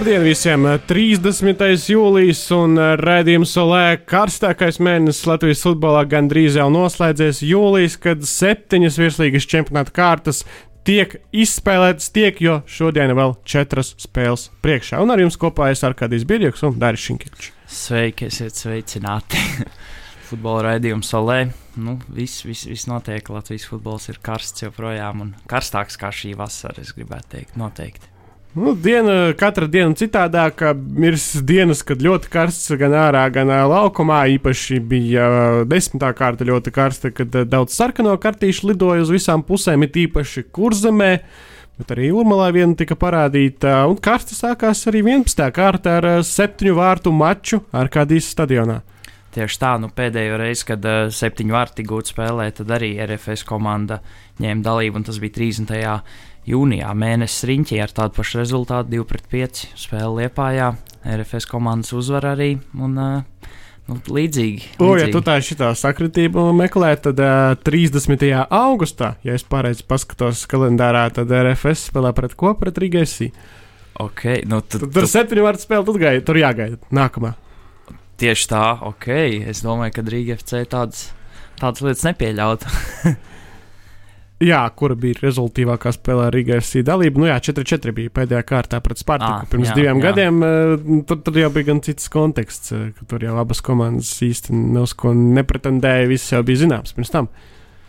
[0.00, 0.62] Labdien visiem!
[0.88, 1.60] 30.
[1.92, 7.42] jūlijas un redzējums solē karstākais mēnesis Latvijas futbolā gandrīz jau noslēdzies.
[7.44, 10.38] Jūlijas, kad septiņas virslīgas čempionāta kārtas
[10.88, 15.02] tiek izspēlētas, tiek, jo šodien vēl četras spēles priekšā.
[15.04, 17.50] Un ar jums kopā es Arkādijs Birjoks un Dāris Šinkevičs.
[17.68, 19.42] Sveiki, esiet sveicināti!
[20.30, 21.42] Futbola raidījums solē.
[21.76, 23.28] Nu, viss, viss, viss notiek.
[23.28, 27.60] Latvijas futbols ir karsts joprojām un karstāks kā šī vasara, es gribētu teikt.
[27.60, 28.09] Noteikti.
[28.50, 30.72] Nu, diena, katra diena citādāka.
[30.98, 31.14] Ir
[31.46, 34.24] dienas, kad ļoti karsts gan ārā, gan laukumā.
[34.34, 35.28] Īpaši bija
[35.70, 41.12] desmitā kārta ļoti karsta, kad daudz sarkano kartīšu lidoja uz visām pusēm, it īpaši kurzemē.
[41.78, 45.46] Bet arī Urmalā viena tika parādīta, un karsta sākās arī 11.
[45.54, 48.82] kārta ar septiņu vārtu maču ar kādīs stadionā.
[49.30, 54.00] Tieši tā, nu, pēdējo reizi, kad uh, septiņu vārti gūti spēlē, tad arī RFS komanda
[54.42, 55.70] ņēma dalību, un tas bija 30.
[56.50, 56.90] Jūnijā.
[56.98, 60.74] Mēnesis riņķī ar tādu pašu rezultātu, 2-5 spēle Liepājā.
[61.00, 62.52] RFS komandas uzvar arī.
[62.76, 63.54] Un, uh,
[63.88, 64.74] nu, līdzīgi.
[64.78, 65.14] O, ja līdzīgi.
[65.14, 68.26] tu tā šitā sakritību meklē, tad uh, 30.
[68.46, 73.30] augustā, ja es pareizi paskatos kalendārā, tad RFS spēlē pret ko pret Rīgēsī.
[74.00, 77.34] Okay, nu, tu, Tad tur tu, septiņu vārtu spēle, tad gaida, tur jāgaida nākamā.
[78.20, 79.08] tieši tā, ok.
[79.50, 81.10] Es domāju, ka Rīga FC tādas,
[81.60, 82.70] tādas lietas nepieļautu.
[84.40, 87.20] Jā, kura bija rezultātīvākā spēlē ar Rīgas dalību?
[87.20, 89.44] Nu, jā, 4-4 bija pēdējā kārtā pret Spartaku.
[89.44, 90.04] Ā, Pirms jā, diviem jā.
[90.06, 94.14] gadiem eh, tur, tur jau bija gan cits konteksts, eh, ka tur jau abas komandas
[94.24, 96.08] īsti ne uz ko nepretendēja.
[96.08, 97.28] Viss jau bija zināms pirms tam.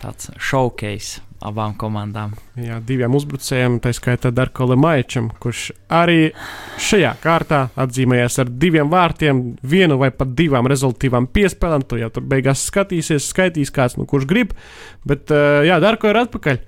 [0.01, 2.33] Tāds showcase abām komandām.
[2.59, 6.31] Jā, diviem uzbrucējiem, tā skaitā Darko Lemaičam, kurš arī
[6.81, 11.85] šajā kārtā atzīmējās ar diviem vārtiem, vienu vai pat divām rezultātīvām piespēlēm.
[11.89, 14.53] Tu jau tur beigās skatīsies, skaitīs kāds, nu, kurš grib.
[15.05, 16.61] Bet, eh, jā, Darko ir atpakaļ.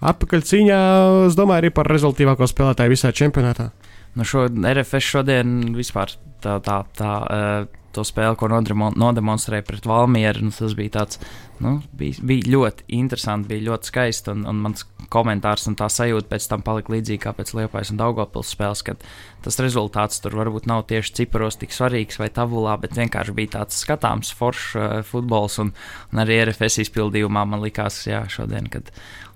[0.00, 0.80] Atpakaļ cīņā,
[1.28, 3.70] es domāju, arī par rezultātīvāko spēlētāju visā čempionātā.
[4.16, 10.46] Nu, šo RFS šodien vispār tā, tā, tā, uh, to spēli, ko nodemonstrēja pret Valmieru,
[10.46, 11.18] nu, tas bija tāds,
[11.62, 16.30] nu, bija, bija ļoti interesanti, bija ļoti skaisti, un, un mans komentārs un tā sajūta
[16.30, 19.02] pēc tam palika līdzīga kā pēc Liepājas un Daugopils spēles, kad
[19.44, 23.82] tas rezultāts tur varbūt nav tieši ciparos tik svarīgs vai tabulā, bet vienkārši bija tāds
[23.82, 25.74] skatāms foršs uh, futbols, un,
[26.12, 28.92] un arī RFS izpildījumā man likās, jā, šodien, kad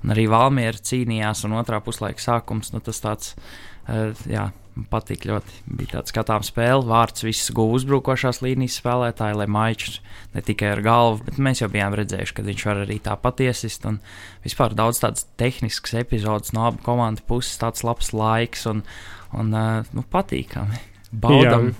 [0.06, 3.34] arī Valmiera cīnījās, un otrā puslaika sākums, nu, tas tāds,
[3.88, 5.60] uh, jā, Man patīk ļoti.
[5.70, 6.82] Bija tāds skatāms spēle.
[6.88, 10.00] Vārds viss guva uzbrukošās līnijas spēlētāji, lai maičs
[10.34, 13.86] ne tikai ar galvu, bet mēs jau bijām redzējuši, ka viņš var arī tā patiesist.
[13.86, 14.00] Un
[14.42, 18.82] vispār daudz tādas tehniskas epizodes no abu komandu puses, tāds labs laiks un,
[19.38, 20.82] un uh, nu, patīkami.
[21.14, 21.70] Baudam.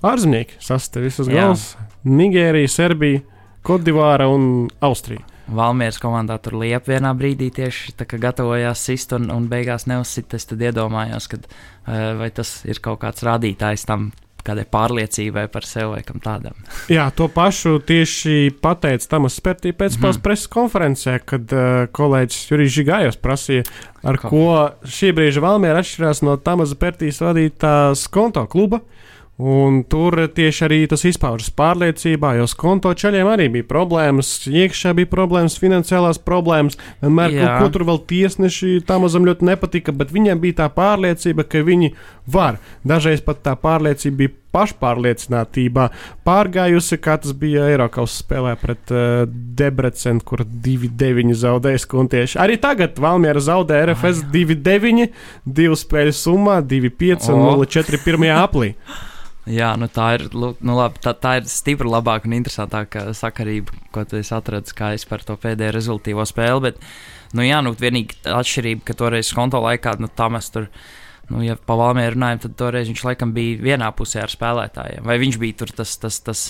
[0.00, 1.50] Ārzemnieki sastāv visas Jā.
[1.50, 1.66] galvas-
[2.20, 3.20] Nigērija, Serbija,
[3.60, 5.26] Kodivāra un Austrija.
[5.56, 10.34] Valmieras komandā tur liepa vienā brīdī tieši tā, kā gatavojās sist un, un beigās neuzsit.
[10.36, 14.10] Es tad iedomājos, ka uh, vai tas ir kaut kāds rādītājs tam,
[14.44, 16.56] kādai pārliecībai par sevi vai kam tādam.
[16.96, 20.22] Jā, to pašu tieši pateica Tamas Spērtī pēc mm.
[20.24, 23.66] preses konferencē, kad uh, kolēģis Jurijs Žigājos prasīja,
[24.06, 24.32] ar Ko?
[24.32, 28.82] ko šī brīža Valmiera atšķirās no Tamas Spērtīs vadītās konto kluba.
[29.40, 35.08] Un tur tieši arī tas izpaužas pārliecībā, jo konto ceļiem arī bija problēmas, iekšā bija
[35.08, 36.76] problēmas, finansiālās problēmas.
[37.00, 41.46] Vienmēr kaut ko tur vēl tiesneši tam mazam ļoti nepatika, bet viņiem bija tā pārliecība,
[41.48, 41.94] ka viņi
[42.28, 42.60] var.
[42.84, 45.86] Dažreiz pat tā pārliecība bija pašpārliecinātībā
[46.26, 52.36] pārgājusi, kā tas bija Eiropas spēlē pret uh, Debrecenu, kur 2-9 zaudēja skuntieši.
[52.42, 55.08] Arī tagad Valmiera zaudē RFS 2-9,
[55.46, 57.54] divu spēļu summā, 2-5 un O.
[57.62, 58.74] 0-4 pirmajā aplī.
[59.50, 64.04] Jā, nu tā ir, nu labi, tā, tā ir stipri labāka un interesantāka sakarība, ko
[64.06, 66.64] tu esi atradzis, kā es par to pēdējo rezultātīvo spēli.
[66.68, 66.82] Bet,
[67.36, 70.70] nu jā, nu vienīgi atšķirība, ka toreiz konto laikā, nu tā mēs tur.
[71.30, 75.04] Nu, ja pa Valmēru runājam, tad toreiz viņš laikam bija vienā pusē ar spēlētājiem.
[75.06, 76.40] Vai viņš bija tur tas, tas, tas,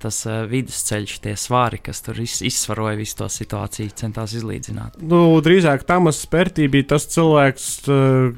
[0.00, 4.96] tas uh, vidusceļš, tie svāri, kas tur iz, izsvaroja visu to situāciju, centās izlīdzināt.
[5.04, 8.32] Nu, drīzāk Tamas Spērtī bija tas cilvēks, uh,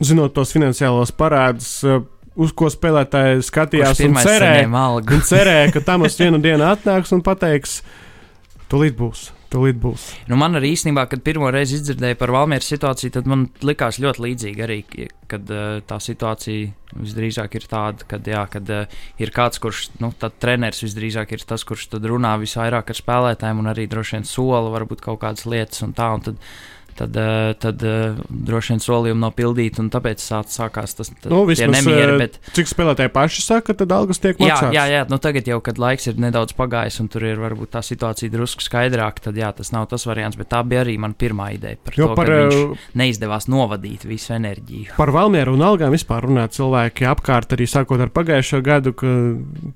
[0.00, 2.00] zinot tos finansiālos parādus, uh,
[2.40, 4.64] uz ko spēlētāji skatījās un cerēja.
[5.02, 7.80] Un cerēja, ka Tamas vienu dienu atnāks un pateiks,
[8.72, 10.06] tūlīt būs, tūlīt būs.
[10.30, 14.24] Nu, man arī īstenībā, kad pirmo reizi dzirdēju par Valmieras situāciju, tad man likās ļoti
[14.26, 14.78] līdzīgi arī,
[15.30, 20.12] kad uh, tā situācija visdrīzāk ir tāda, kad, jā, kad uh, ir kāds, kurš, nu,
[20.18, 24.28] tad treneris visdrīzāk ir tas, kurš tad runā visvairāk ar spēlētājiem un arī droši vien
[24.28, 26.46] sola varbūt kaut kādas lietas un tā, un tad
[26.98, 31.42] tad, uh, tad uh, droši vien solījumi nav pildīti, un tāpēc sāk, sākās tas nu,
[31.46, 32.18] nemieri.
[32.20, 32.38] Bet...
[32.56, 34.74] Cik spēlētāji paši saka, tad algas tiek maksātas?
[34.74, 37.74] Jā, jā, jā, nu tagad jau, kad laiks ir nedaudz pagājis, un tur ir varbūt
[37.76, 41.16] tā situācija drusku skaidrāka, tad jā, tas nav tas variants, bet tā bija arī mana
[41.18, 44.96] pirmā ideja par jo to, par, ka viņš neizdevās novadīt visu enerģiju.
[44.98, 49.14] Par Valmieru un algām vispār runā cilvēki apkārt arī sākot ar pagājušo gadu, ka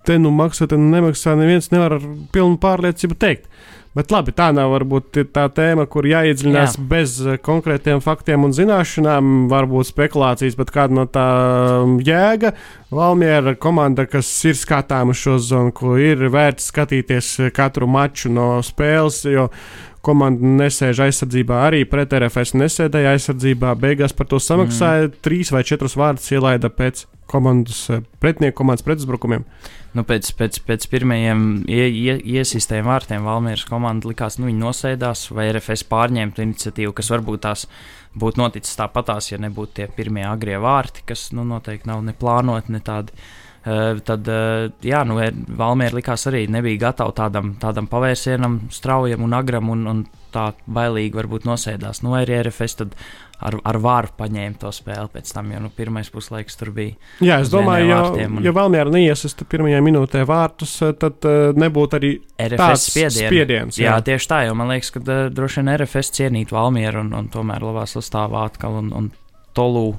[0.08, 3.50] te nu maksā, te nu nemaksā, neviens nevar ar pilnu pārliecību teikt.
[3.96, 6.82] Bet labi, tā nav varbūt tā tēma, kur jāiedziļinās Jā.
[6.90, 11.24] bez eh, konkrētiem faktiem un zināšanām, varbūt spekulācijas, bet kāda no tā
[11.80, 12.52] um, jēga.
[12.92, 18.58] Valmiera komanda, kas ir skatāma šo zonu, ko ir vērts skatīties eh, katru maču no
[18.66, 19.48] spēles, jo
[20.06, 23.74] komanda nesēž aizsardzībā, arī pret RFS nesēdēja aizsardzībā.
[23.82, 25.18] Beigās par to samaksāja mm.
[25.26, 29.44] trīs vai četrus vārdus ielaida pēc komandas, eh, pretinieku komandas pretuzbrukumiem
[29.96, 31.42] nu, pēc, pēc, pēc pirmajiem
[31.72, 37.10] ie, ie, iesistējiem vārtiem Valmīras komanda likās, nu, viņi nosēdās, vai RFS pārņemtu iniciatīvu, kas
[37.14, 37.66] varbūt tās
[38.16, 42.74] būtu noticis tāpatās, ja nebūtu tie pirmie agrie vārti, kas nu, noteikti nav ne plānoti,
[42.76, 43.16] ne tādi.
[43.66, 45.18] Uh, tad, uh, jā, nu,
[45.58, 51.18] Valmiera likās arī nebija gatava tādam, tādam pavērsienam, straujam un agram, un, un tā bailīgi
[51.18, 52.04] varbūt nosēdās.
[52.06, 52.94] Nu, arī RFS tad
[53.42, 56.96] ar, ar varu paņēma to spēli pēc tam, jo nu, pirmais puslaiks tur bija.
[57.24, 58.40] Jā, es domāju, ja, un...
[58.44, 62.12] ja Valmiera neiesista pirmajā minūtē vārtus, eh, tad uh, nebūtu arī
[62.46, 63.20] RFS spiediens.
[63.20, 63.90] spiediens jā.
[63.90, 67.30] jā, tieši tā, jo man liekas, ka uh, droši vien RFS cienītu Valmieru un, un
[67.32, 69.14] tomēr labā sastāvā atkal un, un
[69.56, 69.94] Tolu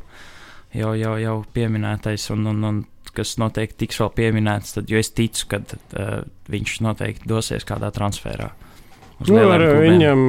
[0.77, 2.29] jau, jau, jau pieminētais.
[2.35, 2.83] Un, un, un,
[3.17, 6.15] kas noteikti tiks vēl pieminēts, tad es ticu, ka uh,
[6.51, 8.53] viņš noteikti dosies kādā transferā.
[9.25, 10.23] Nu, ar viņam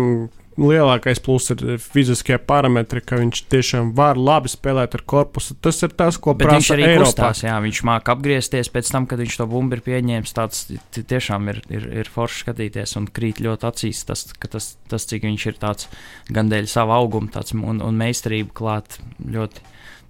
[0.58, 5.56] lielākais pluss ir fiziskie parametri, ka viņš tiešām var labi spēlēt ar korpusu.
[5.62, 7.10] Tas ir tas, ko Bet prasa viņš arī Eiropā.
[7.10, 10.34] Kustās, jā, viņš māca apgriezties pēc tam, kad viņš to bumbu ir pieņēmis.
[10.36, 10.64] Tas
[10.98, 14.02] tiešām ir, ir, ir forši skatīties un krīt ļoti acīs.
[14.08, 15.90] Tas, tas, tas cik viņš ir tāds
[16.32, 19.62] gan dēļ sava auguma tāds, un, un meistarība klāt ļoti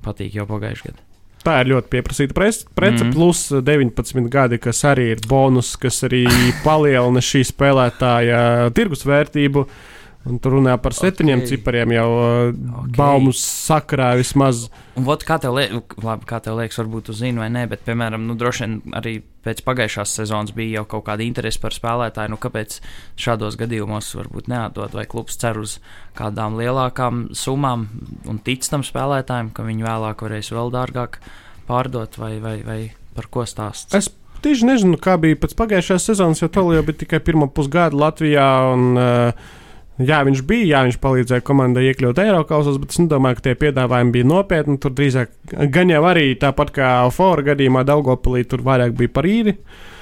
[0.07, 1.08] patīk jau pagājušajā gadā.
[1.49, 3.13] Tā ir ļoti pieprasīta prece, mm.
[3.17, 6.27] plus 19 gadi, kas arī ir bonus, kas arī
[6.65, 8.41] palielina šī spēlētāja
[8.77, 9.65] tirgus vērtību.
[9.65, 9.98] Uh,
[10.29, 11.51] Un tur runā par septiņiem okay.
[11.55, 12.51] cipariem jau uh,
[12.83, 12.93] okay.
[12.99, 14.67] baumu sakarā vismaz.
[14.99, 18.27] Un, vot, kā, tev labi, kā tev liekas, varbūt tu zini vai nē, bet, piemēram,
[18.29, 19.15] nu, droši vien arī
[19.47, 22.35] pēc pagājušās sezonas bija jau kaut kāda interese par spēlētāju.
[22.35, 22.79] Nu, kāpēc
[23.21, 25.79] šādos gadījumos varbūt neatdot, vai klubs cer uz
[26.19, 27.89] kādām lielākām summām
[28.29, 31.21] un tic tam spēlētājiem, ka viņi vēlāk varēs vēl dārgāk
[31.69, 32.81] pārdot, vai, vai, vai
[33.17, 33.95] par ko stāst?
[33.97, 34.11] Es
[34.45, 38.51] tieši nezinu, kā bija pēc pagājušās sezonas, jo Tolija bija tikai pirmā pusgada Latvijā.
[38.75, 39.57] Un, uh,
[39.99, 44.15] Jā, viņš bija, jā, viņš palīdzēja komandai iekļūt Eiropasos, bet es nedomāju, ka tie piedāvājumi
[44.15, 44.79] bija nopietni.
[44.79, 45.33] Tur drīzāk,
[45.75, 49.57] gan jau arī tāpat kā Fora gadījumā, Daugopilī tur vairāk bija par īri.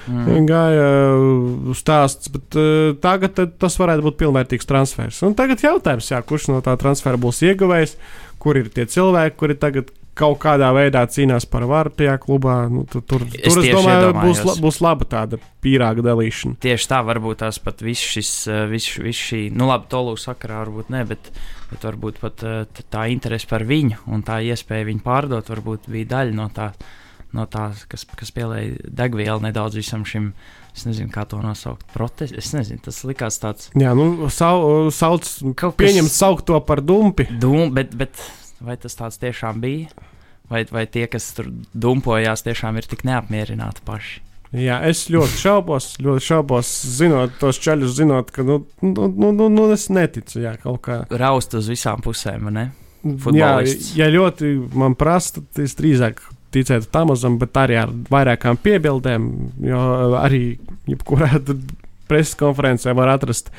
[0.06, 0.44] Mm.
[0.46, 5.18] Gāja uh, stāsts, bet uh, tagad tas varētu būt pilnvērtīgs transfers.
[5.26, 7.96] Un tagad jautājums, jā, kurš no tā transfera būs ieguvējis,
[8.42, 12.56] kur ir tie cilvēki, kuri tagad kaut kādā veidā cīnās par varu tajā klubā.
[12.72, 16.58] Nu, tur, tur, es tur es domāju, būs, la, būs laba tāda pīrāga dalīšana.
[16.64, 20.62] Tieši tā, varbūt tās pat viss šis, eh, viss, viss šī, nu labi, tolu sakarā
[20.64, 21.32] varbūt ne, bet,
[21.70, 26.12] bet varbūt pat eh, tā interese par viņu un tā iespēja viņu pārdot, varbūt bija
[26.16, 26.70] daļa no tā,
[27.36, 30.32] no tā kas, kas pielēja degvielu nedaudz visam šim.
[30.76, 31.86] Es nezinu, kā to nosaukt.
[31.94, 33.70] Protest, es nezinu, tas likās tāds.
[33.80, 35.24] Jā, nu, sau, sauc,
[35.56, 35.72] kas...
[35.80, 37.24] pieņemt saukt to par dumpi.
[37.40, 38.20] Dum, bet, bet
[38.60, 40.06] vai tas tāds tiešām bija?
[40.50, 44.22] Vai, vai tie, kas tur dumpojās, tiešām ir tik neapmierināti paši?
[44.54, 49.48] Jā, es ļoti šaubos, ļoti šaubos, zinot tos ceļus, zinot, ka, nu, nu, nu, nu,
[49.50, 51.00] nu es neticu, jā, kaut kā.
[51.10, 52.68] Raust uz visām pusēm, ne?
[53.34, 53.50] Jā,
[53.98, 56.22] ja ļoti man prasa, tad es drīzāk
[56.54, 59.26] ticētu Tamazam, bet arī ar vairākām piebildēm,
[59.66, 59.82] jo
[60.18, 60.42] arī
[60.88, 61.34] jebkurā
[62.10, 63.50] preses konferencē var atrast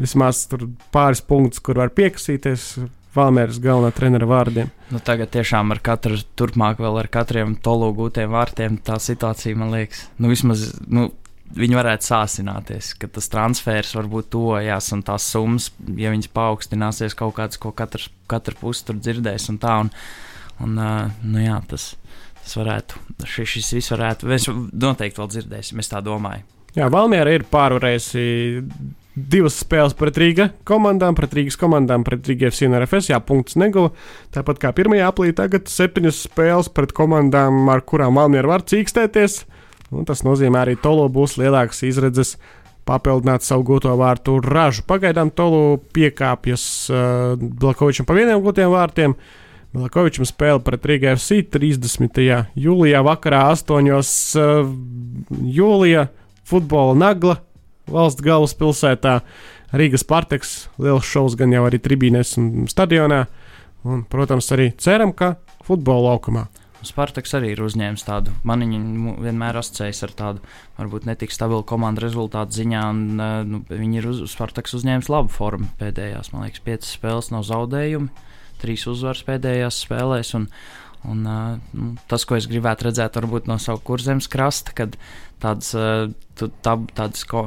[0.00, 0.46] vismaz
[0.94, 2.72] pāris punktus, kur var piekasīties
[3.14, 4.68] Valmēras galvenā trenera vārdiem.
[4.94, 9.74] Nu, tagad tiešām ar katru turpmāk, vēl ar katriem tolu gūtiem vārtiem, tā situācija man
[9.74, 10.70] liekas, nu, vismaz.
[10.86, 11.10] Nu,
[11.50, 15.64] Viņi varētu sāsināties, ka tas transfers varbūt tojās, un tās summas,
[15.98, 19.72] ja viņas paaugstināsies, kaut kādas, ko katrs, katra puse tur dzirdēs, un tā.
[19.82, 19.90] Un,
[20.62, 21.88] un, nu, jā, tas,
[22.44, 26.46] tas varētu, šis, šis viss varētu, mēs noteikti vēl dzirdēsim, es tā domāju.
[26.78, 28.22] Jā, Valmiera ir pārvarējusi
[29.30, 33.10] divas spēles pret Rīgas komandām, pret Rīgas komandām, pret Rīgas FC un RFS.
[33.12, 33.92] Jā, punkts neguva.
[34.34, 39.42] Tāpat kā pirmajā aplī, tagad septiņas spēles pret komandām, ar kurām Valmiera var cīkstēties.
[39.90, 42.36] Un tas nozīmē arī Tolo būs lielākas izredzes
[42.88, 44.84] papildināt savu gūto vārtu ražu.
[44.88, 49.16] Pagaidām Tolo piekāpjas uh, Blakovičam pa vieniem gūtiem vārtiem.
[49.74, 52.22] Blakovičam spēle pret Rīgas FC 30.
[52.58, 53.92] jūlijā vakarā 8.
[53.92, 54.72] Uh,
[55.58, 56.08] jūlijā
[56.50, 57.38] futbola nagla
[57.92, 59.20] valsts galvaspilsētā.
[59.70, 63.26] Rīgas Parteks, liels šovs gan jau arī tribīnēs un stadionā.
[63.86, 66.48] Un, protams, arī ceram, ka futbola laukumā.
[66.84, 70.44] Spartaks arī ir uzņēmis tādu, man viņa vienmēr asociējas ar tādu,
[70.78, 73.20] varbūt netik stabilu komandu rezultātu ziņā, un
[73.50, 78.08] nu, viņi ir uz, Spartaks uzņēmis labu formu pēdējās, man liekas, piecas spēles nav zaudējumi,
[78.62, 80.48] trīs uzvaras pēdējās spēlēs, un,
[81.08, 84.96] un nu, tas, ko es gribētu redzēt, varbūt no savu kurzemes krasta, kad
[85.40, 85.72] tādas,
[86.36, 87.46] tā, tādas ko,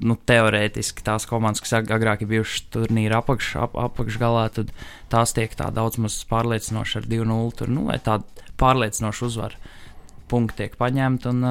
[0.00, 4.72] nu, teorētiski tās komandas, kas agrāk ir bijušas turnīra apakš, ap, apakšgalā, tad
[5.12, 9.74] tās tiek tā daudz maz pārliecinoši ar 2-0 tur, nu, vai tādu pārliecinošu uzvaru.
[10.30, 11.44] Punkti tiek paņemti, un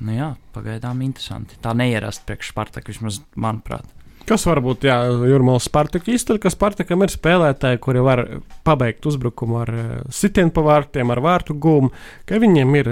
[0.00, 1.60] nu jā, pagaidām interesanti.
[1.62, 3.86] Tā neierasta priekš Spartaku, vismaz manuprāt.
[4.30, 8.20] Kas var būt Jurmāls Spartaka izteļ, ka Spartakam ir spēlētāji, kuri var
[8.62, 9.72] pabeigt uzbrukumu ar
[10.14, 11.90] sitienu pa vārtiem, ar vārtu gūmu,
[12.28, 12.90] ka viņiem ir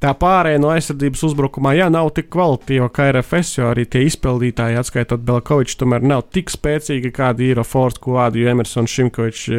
[0.00, 4.78] tā pārējai no aizsardzības uzbrukumā, jā, nav tik kvalitīva kā RFS, jo arī tie izpildītāji,
[4.80, 9.50] atskaitot Belkoviču, tomēr nav tik spēcīgi kādi ir Fords, Kuādu, Emersons, Šimkovičs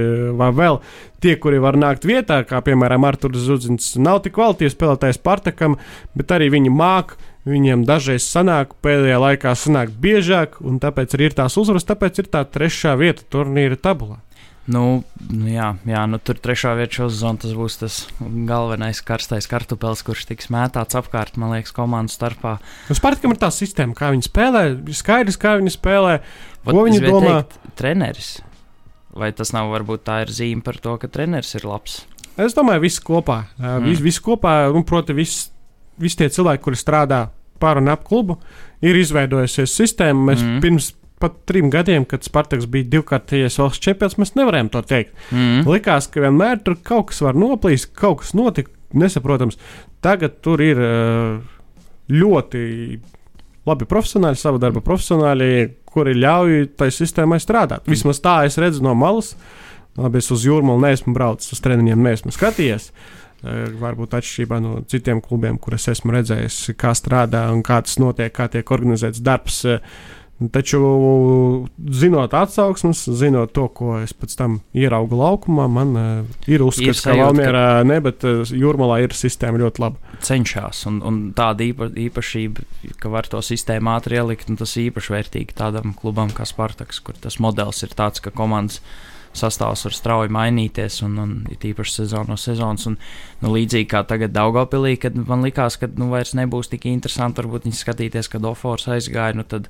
[0.41, 0.81] vai vēl
[1.21, 5.77] tie, kuri var nākt vietā, kā piemēram Arturis Zudzins, nav tik kvalitīvs spēlētājs Spartakam,
[6.17, 11.57] bet arī viņi māca Viņiem dažreiz sanāk, pēdējā laikā sanāk biežāk, un tāpēc ir tās
[11.57, 14.19] uzvaras, tāpēc ir tā trešā vieta turnīra tabulā.
[14.69, 15.01] Nu,
[15.49, 20.27] jā, jā nu, tur trešā vieta šo sezonu tas būs tas galvenais karstais kartupēlis, kurš
[20.29, 22.59] tiks mētāts apkārt, man liekas, komandu starpā.
[22.85, 24.63] Nu, Spartakam ir tā sistēma, kā viņi spēlē,
[24.95, 26.19] skaidrs, kā viņi spēlē,
[26.61, 27.35] ko Vat, viņi domā.
[27.41, 28.31] Teikt, treneris.
[29.17, 32.03] Vai tas nav varbūt tā ir zīme par to, ka treneris ir labs?
[32.39, 33.41] Es domāju, viss kopā.
[33.57, 33.89] Mm.
[33.89, 35.49] Viss vis kopā, un, proti, viss
[36.01, 37.27] visi tie cilvēki, kuri strādā
[37.61, 38.39] pār un ap klubu,
[38.83, 40.31] ir izveidojusies sistēma.
[40.31, 40.59] Mēs mm.
[40.63, 40.91] pirms
[41.21, 45.13] pat trim gadiem, kad Spartaks bija divkārtais valsts čempions, mēs nevarējām to teikt.
[45.29, 45.69] Mm.
[45.69, 49.59] Likās, ka vienmēr tur kaut kas var noplīst, kaut kas notika nesaprotams.
[50.01, 50.81] Tagad tur ir
[52.11, 52.63] ļoti
[53.69, 55.51] labi profesionāļi, sava darba profesionāļi,
[55.91, 57.85] kuri ļauj tai sistēmai strādāt.
[57.85, 57.93] Mm.
[57.93, 59.35] Vismaz tā es redzu no malas.
[59.99, 62.89] Labi, es uz jūrmālu neesmu braucis, uz treniņiem neesmu skatījies.
[62.89, 67.97] Uh, Eh, varbūt atšķirībā no citiem klubiem, kurus esmu redzējis, kā strādā un kā tas
[68.01, 69.63] notiek, kā tiek organizēts darbs.
[69.65, 69.81] Eh,
[70.53, 70.81] taču,
[72.01, 77.13] zinot atsauksmes, zinot to, ko es pēc tam ieraugu laukumā, man uh, ir uzskats, ka
[77.17, 77.83] Valmjerā ka...
[77.85, 80.17] ne, bet uh, Jūrmalā ir sistēma ļoti laba.
[80.25, 82.65] Cenšas, un, un tāda īpa, īpašība,
[83.01, 87.21] ka var to sistēmu ātri ielikt, un tas īpaši vērtīgi tādam klubam kā Spartaks, kur
[87.21, 88.81] tas modelis ir tāds, ka komandas
[89.37, 92.87] sastāvs var strauji mainīties, un, un ir īpaši sezona no sezonas.
[92.89, 92.97] Un,
[93.43, 97.67] nu, līdzīgi kā tagad Daugopilī, kad man likās, ka nu, vairs nebūs tik interesanti varbūt
[97.67, 99.69] viņi skatīties, kad Ofors aizgāja, nu tad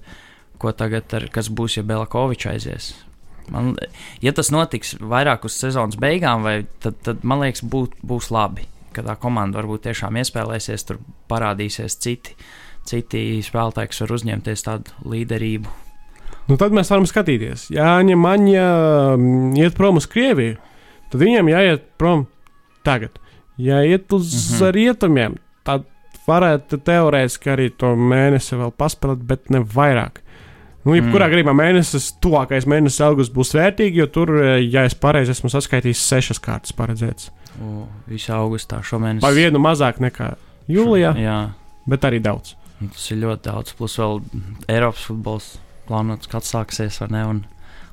[0.62, 2.91] ko tagad, ar, kas būs, ja Belakovičs aizies?
[3.51, 3.74] Man,
[4.24, 8.68] ja tas notiks vairāk uz sezonas beigām, vai, tad, tad man liekas, būt, būs labi.
[8.96, 11.00] Kad tā komanda varbūt tiešām iespēlēsies, tur
[11.32, 12.36] parādīsies citi,
[12.88, 15.81] citi spēlētāji, kas var uzņemties tādu līderību
[16.51, 17.70] Nu, tad mēs varam skatīties.
[17.72, 18.63] Ja Aņa Maņa
[19.15, 20.58] mm, iet prom uz Krieviju,
[21.12, 22.25] tad viņiem jāiet prom
[22.84, 23.15] tagad.
[23.62, 24.74] Ja iet uz mm -hmm.
[24.75, 25.86] rietumiem, tad
[26.27, 30.20] varētu teorētiski arī to mēnesi vēl paspēlēt, bet ne vairāk.
[30.84, 31.31] Nu, jebkurā mm.
[31.31, 36.39] gadījumā mēnesis, tuvākais mēnesis augusts būs vērtīgi, jo tur, ja es pareizi esmu saskaitījis, sešas
[36.41, 37.31] kārtas paredzētas.
[37.62, 39.22] O, visu augustā šomēnes.
[39.22, 40.34] Par vienu mazāk nekā
[40.67, 41.39] jūlijā, Jā.
[41.88, 42.55] bet arī daudz.
[42.81, 44.24] Tas ir ļoti daudz, plus vēl
[44.67, 45.51] Eiropas futbols
[45.92, 47.26] plānots, kad sāksies, vai ne?
[47.28, 47.42] Un,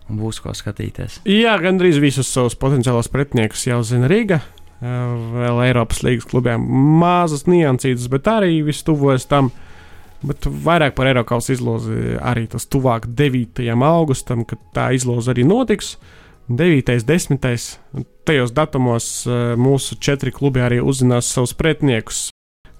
[0.08, 1.20] un būs ko skatīties.
[1.28, 4.40] Jā, gandrīz visus savus potenciālos pretiniekus jau zina Rīga.
[4.78, 6.62] Vēl Eiropas līnijas klubiem
[7.00, 9.50] mazas niansītas, bet arī viss tuvojas tam.
[10.22, 13.66] Bet vairāk par Eiropas izlozi arī tas tuvāk 9.
[13.86, 15.96] augustam, kad tā izloze arī notiks.
[16.48, 16.94] 9.
[16.94, 17.68] un 10.
[18.24, 19.10] tajos datumos
[19.60, 22.28] mūsu četri klubi arī uzzinās savus pretiniekus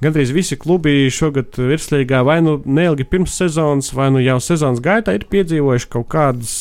[0.03, 5.17] Gandrīz visi klubi šogad virslīgā vai nu neilgi pirms sezonas, vai nu jau sezonas gaitā
[5.17, 6.53] ir piedzīvojuši kaut kādas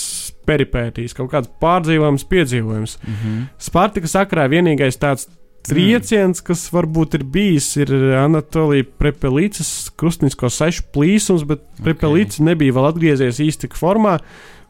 [0.47, 2.97] peripētīs, kaut kādas pārdzīvojamas piedzīvojumus.
[3.03, 3.43] Mm -hmm.
[3.61, 5.27] Spartika sakrā vienīgais tāds
[5.67, 11.83] trieciens, kas varbūt ir bijis, ir Anatolija Prepelīcas krustnisko sešu plīsums, bet okay.
[11.89, 14.17] Prepelīca nebija vēl atgriezies īsti formā.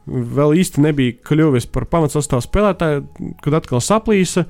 [0.08, 3.04] Vēl īsti nebija kļuvis par pamatsastāvu spēlētāju,
[3.44, 4.46] kad atkal saplīsa.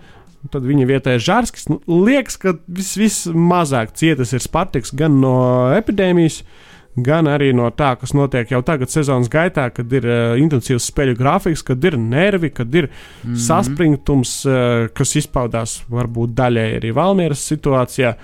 [0.52, 1.68] Tad viņa vietā ir Žārskis.
[1.72, 5.34] Nu, liekas, ka vis, vismazāk cietas ir Spartaks gan no
[5.76, 6.44] epidēmijas,
[7.04, 11.18] gan arī no tā, kas notiek jau tagad sezonas gaitā, kad ir uh, intensīvs spēļu
[11.20, 12.94] grafiks, kad ir nervi, kad ir mm
[13.26, 13.42] -hmm.
[13.48, 18.16] saspringtums, uh, kas izpaudās varbūt daļai arī Valmieras situācijā.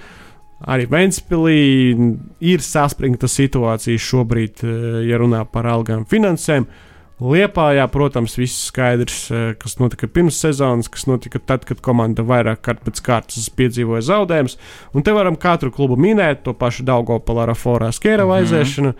[0.63, 1.59] Arī Ventspīlī
[2.39, 6.63] ir saspringta situācija šobrīd, uh, ja runā par algām finansēm.
[6.63, 6.92] Uh,
[7.23, 12.59] Liepājā, protams, viss skaidrs, eh, kas notika pirms sezonas, kas notika tad, kad komanda vairāk
[12.65, 14.57] kārt pēc kārtas piedzīvoja zaudējumus.
[14.93, 18.35] Un te varam katru klubu minēt, to pašu Daugopala ar Forā Skēra mhm.
[18.41, 18.93] aizēšanu.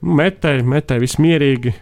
[0.00, 1.74] Metēji, metēji vismierīgi.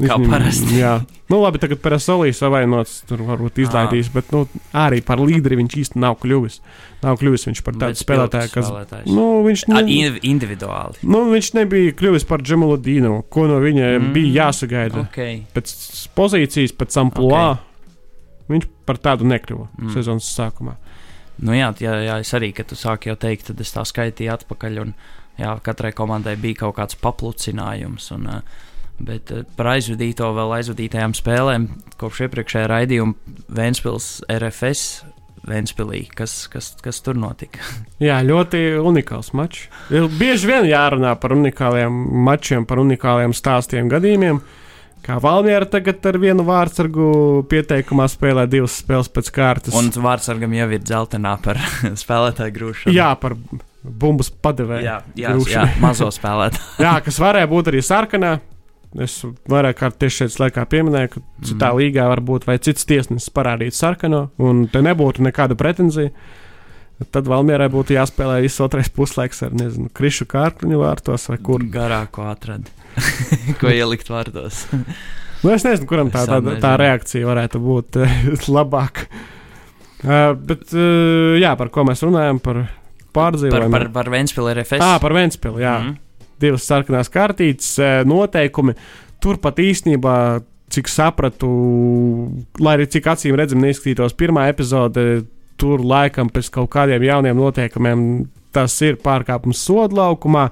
[0.00, 0.76] Kā Izņem- parasti.
[0.80, 0.92] Jā,
[1.28, 5.76] nu labi, tagad par Solīs savainots, tur varbūt izlaidīs, bet nu, arī par līderi viņš
[5.82, 6.60] īsti nav kļuvis.
[7.02, 8.68] Nav kļuvis viņš par tādu spēlētāju, kas.
[8.70, 9.10] spēlētājs.
[9.12, 11.00] Nu, viņš, ne, in- individuāli.
[11.02, 14.12] nu, viņš nebija kļuvis par Džemalu Dīnu, ko no viņa mm.
[14.16, 15.06] Bija jāsagaida.
[15.10, 15.42] Okay.
[15.54, 15.74] Pēc
[16.16, 17.44] pozīcijas, pēc amplitūda.
[17.56, 17.66] Okay.
[18.50, 19.68] Viņš par tādu nekļuva.
[19.78, 19.92] Mm.
[19.94, 20.74] sezonas sākumā.
[21.40, 24.32] Nu, jā, jā, jā, es arī, kad tu sāki jau teikt, tad es tā skaitīju
[24.34, 24.80] atpakaļ.
[24.82, 24.94] Un,
[25.40, 28.10] jā, katrai komandai bija kaut kāds paplucinājums.
[28.16, 28.66] Un, uh,
[29.06, 31.68] bet uh, par aizvadīto, vēl aizvadītajām spēlēm,
[32.00, 34.84] kopš iepriekšējā raidījuma Vēnspils RFS.
[35.50, 37.64] Vēnspilī, kas, kas, kas tur notika?
[38.06, 39.70] Jā, ļoti unikāls mačs.
[39.88, 41.94] Ir bieži vien jārunā par unikāliem
[42.26, 44.42] mačiem, par unikāliem stāstiem, gadījumiem.
[45.00, 47.06] Kā Valmiera tagad ar vienu vārdsargu
[47.48, 49.76] pieteikumā spēlē divas spēles pēc kārtas.
[49.80, 51.60] Un vārdsargam jau ir dzeltenā par
[52.02, 52.94] spēlētāju grūšanu.
[52.94, 53.38] Jā, par
[53.80, 54.84] bumbas padevēju.
[54.84, 55.72] jā, jā, grūšanu.
[55.72, 56.66] jā mazo spēlētāju.
[56.84, 58.34] Jā, kas varēja būt arī sarkanā.
[58.98, 61.78] Es vairāk kārt tieši šeit laikā pieminēju, ka citā Mhm.
[61.78, 66.10] līgā varbūt vai cits tiesnesis parādītu sarkano, un te nebūtu nekāda pretenzija.
[67.12, 71.60] Tad Valmierai būtu jāspēlē viss otrais puslaiks ar, nezinu, krišu kārtuņu vārtos vai kur.
[71.62, 72.68] garāko atradi,
[73.60, 74.66] ko ielikt vārdos.
[75.42, 78.18] Nu, es nezinu, kuram tā, tā, tā reakcija varētu būt eh,
[78.58, 79.06] labāka.
[80.04, 82.38] Uh, bet, uh, jā, par ko mēs runājam?
[82.42, 83.70] Par par, pārdzīvojumu.
[83.70, 84.80] par, par Vēnspili RFS.
[84.84, 85.78] Ah, par Vēnspili, jā.
[85.80, 85.96] Mhm.
[86.40, 88.74] Divas sarkanās kārtītes, eh, noteikumi.
[89.20, 90.16] Tur pat īstenībā,
[90.70, 91.50] cik sapratu,
[92.62, 95.24] lai arī cik acīm redzami neizskatītos pirmā epizode,
[95.60, 98.04] tur laikam pēc kaut kādiem jauniem noteikumiem
[98.54, 100.48] tas ir pārkāpums sodu laukumā.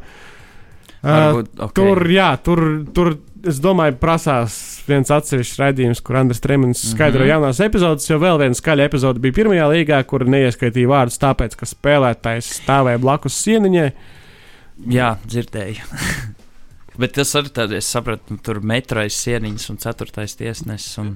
[0.98, 1.74] Uh, Varbūt, okay.
[1.78, 2.60] tur, jā, tur,
[2.94, 3.12] tur,
[3.46, 4.56] es domāju, prasās
[4.88, 7.28] viens atsevišķs raidījums, kur Andris Tremens skaidro mm Mhm.
[7.28, 7.30] -hmm.
[7.30, 11.66] jaunās epizodes, jo vēl viena skaļa epizode bija pirmajā līgā, kur neieskaitīja vārdus tāpēc, ka
[11.66, 13.92] spēlētājs stāvēja blakus sieniņai.
[14.86, 15.86] Jā, dzirdēju.
[17.02, 20.96] Bet tas arī tāds, es sapratu, nu, tur metrais sieniņš un ceturtais tiesnesis.
[21.02, 21.12] Un...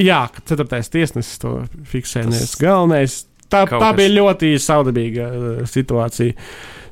[0.00, 1.58] Jā, ceturtais tiesnesis to
[1.92, 2.24] fiksē.
[2.30, 3.22] Tas- galvenais.
[3.50, 6.36] Tā, Kaut tā kas- bija ļoti saudabīga uh, situācija,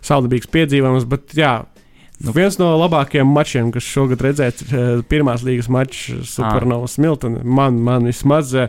[0.05, 1.05] saudabīgs piedzīvojums.
[1.09, 1.53] Bet, jā,
[2.19, 2.33] Nu.
[2.35, 7.45] viens no labākajiem mačiem, kas šogad redzēts, ir pirmās līgas mačs Supernovas Miltonā.
[7.47, 8.67] Man, man vismaz uh,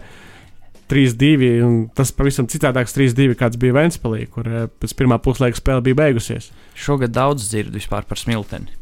[0.89, 5.85] 3-2, un tas pavisam citādāks 3-2, kāds bija Ventspēlī, kur uh, pēc pirmā puslaika spēle
[5.85, 6.49] bija beigusies.
[6.77, 8.75] Šogad daudz dzirdu par smilteni.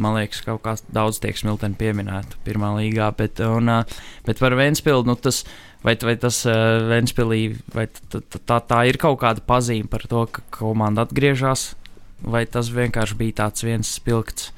[0.00, 3.82] Man liekas, kaut kā daudz tiek smilteni pieminēta pirmā līgā, bet, un, ā,
[4.24, 5.42] bet par Vēnspildu, nu tas,
[5.84, 7.42] vai, vai tas uh, Vēnspilī,
[7.74, 11.74] vai t- t- tā, tā ir kaut kāda pazīme par to, ka komanda atgriežas,
[12.24, 14.52] vai tas vienkārši bija tāds viens spilgts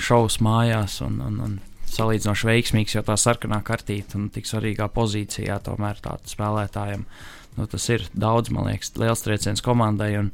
[0.00, 1.58] šovs mājās un, un, un
[1.94, 7.04] salīdzinoši veiksmīgs, jo tā sarkanā kartīte un tik svarīgā pozīcijā tomēr tādam spēlētājam.
[7.58, 10.12] Nu, tas ir daudz, man liekas, liels trieciens komandai.
[10.20, 10.30] Un,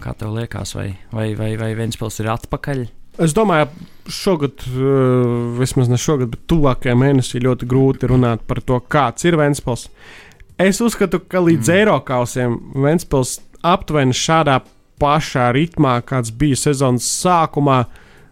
[0.00, 2.86] kā tev liekas, vai, vai, vai, vai Vēnspils ir atpakaļ?
[3.20, 3.68] Es domāju,
[4.08, 9.36] šogad, uh, vismaz ne šogad, bet tuvākajā mēnesī ļoti grūti runāt par to, kāds ir
[9.40, 9.88] Vēnspils.
[10.60, 11.76] Es uzskatu, ka līdz mm.
[11.82, 14.60] Eiropausiem Vēnspils aptuveni šādā
[15.00, 17.82] pašā ritmā, kāds bija sezonas sākumā,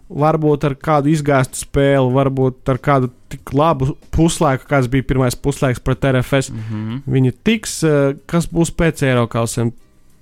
[0.09, 5.79] varbūt ar kādu izgāstu spēli, varbūt ar kādu tik labu puslaiku, kāds bija pirmais puslaiks
[5.79, 6.49] pret RFS.
[6.49, 7.01] Mm -hmm.
[7.07, 9.71] Viņi tiks, uh, kas būs pēc Eiropausiem.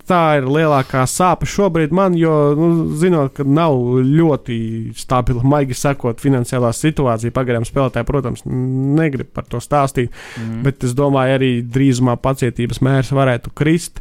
[0.08, 3.73] Tā ir lielākā sāpe šobrīd man, jo, nu, zinot, ka nav
[4.04, 7.32] ļoti stabila, maigi sakot, finansiālā situācija.
[7.32, 10.63] Pagaidām spēlētāji, protams, negrib par to stāstīt, Mm.
[10.63, 14.00] bet es domāju, arī drīzumā pacietības mērs varētu krist.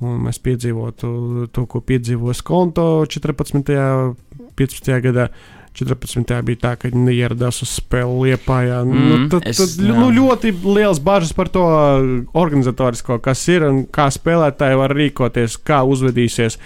[0.00, 3.74] Un mēs piedzīvotu to, ko piedzīvoja Skonto 14.
[4.08, 4.14] un
[4.56, 5.00] 15.
[5.04, 5.28] gadā.
[5.76, 6.42] 14.
[6.42, 8.80] bija tā, ka viņi neieradās uz spēli Lietpājā.
[8.82, 11.62] Mm, nu, Mm, tad, es- tad, nu, ļoti liels bažas par to
[12.34, 16.58] organizatorisko, kas ir un kā spēlētāji var rīkoties, kā uzvedīsies.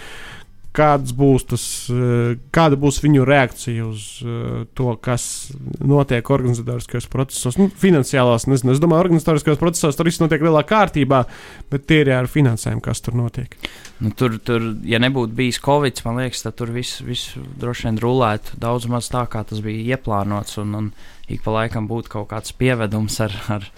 [0.75, 7.59] Kāds būs tas, eh, kāda būs viņu reakcija uz eh, to, kas notiek organizatoriskajos procesos,
[7.61, 11.23] nu, finansiālās, nezinu, es domāju, organizatoriskajos procesos tur viss notiek lielā kārtībā,
[11.71, 13.55] bet tie ir ar finansējumu, kas tur notiek.
[14.03, 17.29] Nu, tur, tur, ja nebūtu bijis Covid, man liekas, tad tur viss vis
[17.61, 20.59] droši vien rulētu daudz maz tā, kā tas bija ieplānots.
[20.59, 20.89] Un, un
[21.31, 23.69] ik pa laikam būtu kaut kāds pievedums ar, ar,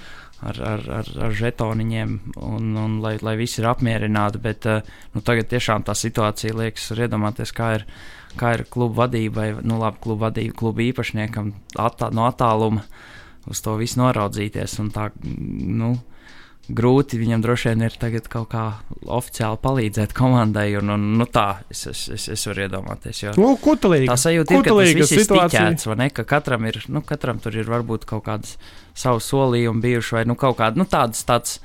[0.45, 2.13] ar, ar, ar, ar žetoniņiem,
[2.45, 4.41] un, un lai, lai visi ir apmierināti.
[4.43, 7.89] Bet eh, nu, tagad tiešām tā situācija liekas, var iedomāties, kā ir.
[8.37, 11.47] Kā ir kluba vadībai, nu labi, kluba vadība, kluba īpašniekam
[11.81, 12.83] attā, no attāluma
[13.49, 14.75] uz to visu noraudzīties.
[14.93, 15.95] Tā, nu,
[16.67, 18.63] grūti viņam droši vien ir tagad kaut kā
[19.07, 20.67] oficiāli palīdzēt komandai.
[20.79, 23.23] Un, un, nu, tā es, es, es, es varu iedomāties.
[23.23, 24.09] Jo Nu, kutelīgi.
[24.09, 26.09] tā sajūta ir, ka tas viss ir stiķēts, vai ne?
[26.13, 28.57] Ka katram ir, nu, katram tur ir varbūt kaut kādas
[28.97, 31.57] savas solījumi bijuši, vai nu, kaut kāda, nu, tādas, tāds,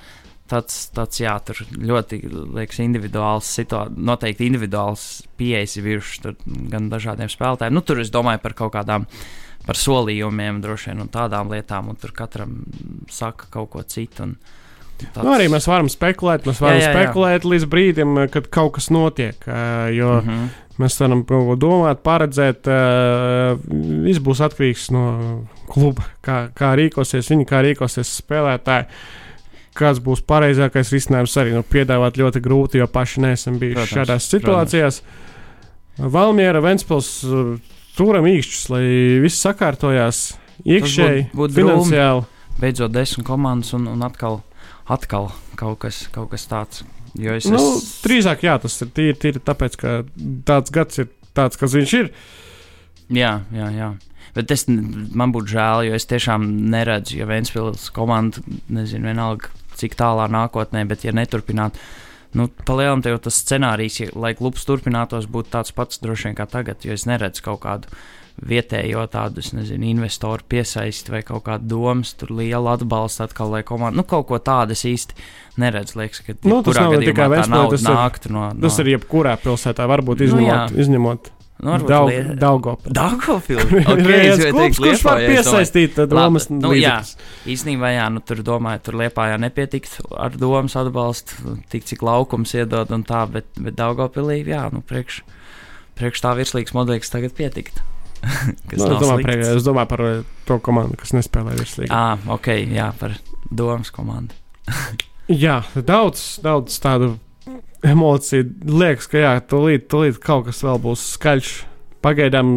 [0.50, 2.22] tāds, tāds jā, tur ļoti
[2.58, 5.06] liekas, individuāls situācijas, noteikti individuāls
[5.40, 6.34] pieejas ir bijušas
[6.72, 7.74] gan dažādiem spēlētājiem.
[7.74, 9.08] Nu, tur es domāju par kaut kādām.
[9.62, 12.56] Par solījumiem, droši vien, un tādām lietām, un tur katram
[13.06, 14.24] saka kaut ko citu.
[14.26, 14.32] Un,
[15.08, 15.24] Tāds...
[15.26, 16.98] Nu, arī mēs varam spekulēt, mēs varam jā, jā, jā.
[16.98, 19.46] spekulēt līdz brīdim, kad kaut kas notiek.
[19.92, 20.46] Jo mm -hmm.
[20.82, 21.24] mēs varam
[21.58, 22.70] domāt, paredzēt,
[24.06, 25.04] viss būs atkarīgs no
[25.68, 28.86] kluba, kā, kā rīkosies viņi, kā rīkosies spēlētāji
[29.72, 34.28] kāds būs pareizākais risinājums arī nu, piedāvāt ļoti grūti, jo paši neesam bijuši protams, šādās
[34.28, 35.00] situācijās.
[35.00, 36.12] Protams.
[36.12, 37.08] Valmiera Ventspils
[37.96, 38.84] turam īkšķus, lai
[39.22, 40.22] viss sakārtojās
[40.64, 42.24] iekšēji, būt, būt finansiāli.
[42.60, 44.40] Beidzot, desmit komandas un, un atkal,
[44.90, 46.84] atkal kaut, kas, kaut kas tāds.
[47.18, 47.98] Jo es, nu, es...
[48.04, 49.98] Drīzāk, jā, tas ir tīri, tīri tāpēc, ka
[50.48, 52.12] tāds gads ir tāds, kas viņš ir.
[53.12, 53.90] Jā, jā, jā.
[54.32, 58.40] Bet es, man būtu žēl, jo es tiešām neredzu, ja Vēnspils komanda,
[58.72, 61.76] nezinu, vienalga cik tālā nākotnē, bet ja neturpināt,
[62.38, 66.48] nu, palielināt jau tas scenārijs, ja, lai klubs turpinātos, būtu tāds pats droši vien kā
[66.48, 67.92] tagad, jo es neredzu kaut kādu
[68.38, 74.00] vietējo tādu, nezinu, investoru piesaisti vai kaut kādu domas, tur lielu atbalstu atkal, lai komanda,
[74.00, 75.18] nu, kaut ko tādu es īsti
[75.62, 75.98] neredzu.
[76.00, 77.86] Liekas, ka nu, tas nav tikai Vēnspils, tas,
[78.26, 78.66] ir, no, no...
[78.66, 80.42] tas ir jebkurā pilsētā, varbūt izņemot.
[80.42, 80.84] Nu, jā.
[80.86, 82.26] izņemot Nu, Daug, liet...
[82.90, 83.70] Daugopils.
[83.92, 86.96] Okay, klubs, kurš var piesaistīt domas nu, jā,
[87.46, 92.90] īstenībā, jā, nu, tur domāju, tur Liepājā nepietikt ar domas atbalstu, tik cik laukums iedod
[92.90, 95.20] un tā, bet, bet Daugopilī, jā, nu, priekš,
[96.00, 97.78] priekš tā virslīgas modeļas tagad pietikt.
[98.46, 100.04] nu, es, domāju, priekš, es domāju par
[100.48, 101.90] to komandu, kas nespēlē virslīgi.
[101.94, 103.16] Ah, ok, jā, par
[103.50, 104.36] domas komandu.
[105.44, 107.16] jā, daudz, daudz tādu
[107.82, 108.46] emocija.
[108.66, 111.52] Liekas, ka jā, tūlīt, tūlīt kaut kas vēl būs skaļš.
[112.02, 112.48] Pagaidām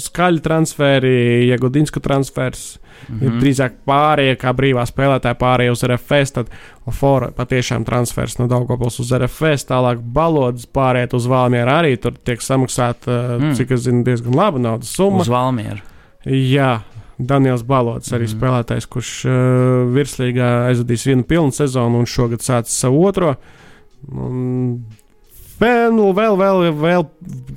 [0.00, 1.16] skaļi transferi,
[1.48, 3.24] ja Gudinsku transfers mm -hmm.
[3.26, 6.50] ir drīzāk pārējie, kā brīvā spēlētāja pārējie uz RFS, tad
[6.86, 12.40] Ofora patiešām transfers no Daugopils uz RFS, tālāk Balodas pārējie uz Valmieru arī tur tiek
[12.40, 13.54] samaksāta, mm.
[13.54, 15.20] cik es zinu, diezgan laba naudas summa.
[15.20, 15.80] Uz Valmieru.
[16.24, 16.80] Jā,
[17.18, 18.34] Daniels Balots, arī mm.
[18.34, 19.34] spēlētājs, kurš uh,
[19.94, 23.34] virslīgā aizvadīs vienu pilnu sezonu un šogad sācis savu otro.
[24.10, 24.84] Un
[25.60, 27.06] vēl, vēl, vēl, vēl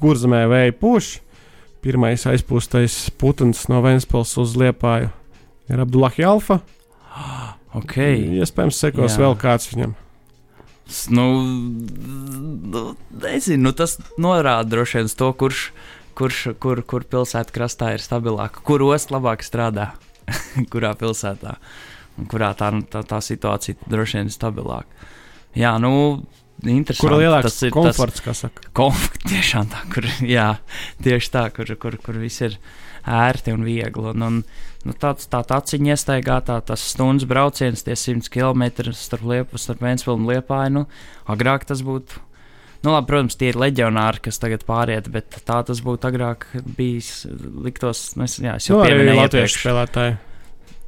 [0.01, 1.17] gurzemē vēja puš.
[1.87, 5.07] Pirmais aizpūstais putns no Vēnspils uz Liepāju
[5.71, 6.59] ir Abdullahi Alfa.
[7.77, 8.39] Okay.
[8.39, 9.19] Iespējams, sekos Jā.
[9.21, 9.91] vēl kāds viņam.
[11.13, 12.81] Nu, nu,
[13.21, 15.65] nezinu, nu tas norāda droši vien to, kurš,
[16.17, 19.91] kurš kur, kur pilsētā krastā ir stabilāk, kur osts labāk strādā,
[20.73, 21.57] kurā pilsētā,
[22.17, 25.05] un kurā tā, tā, tā situācija droši vien ir stabilāka.
[25.59, 25.93] Jā, nu,
[26.65, 27.03] interesanti.
[27.03, 28.67] Kur lielāks tas ir komforts, tas, kā saka?
[28.77, 30.49] Komforts, tiešām tā, kur, jā,
[31.05, 32.57] tieši tā, kur, kur, kur viss ir
[33.07, 34.13] ērti un viegli.
[34.13, 34.39] Un, un,
[34.87, 39.83] nu, tāds tā aciņa iestaigā, tā, tas stundas brauciens, tie 100 km starp Liepu, starp
[39.85, 40.85] Vēnspilnu un Liepāju, nu,
[41.29, 42.23] agrāk tas būtu.
[42.85, 46.45] Nu, labi, protams, tie ir leģionāri, kas tagad pāriet, bet tā tas būtu agrāk
[46.77, 47.25] bijis.
[47.65, 50.17] Liktos, nu, es, jā, es jau nu, latviešu spēlētāji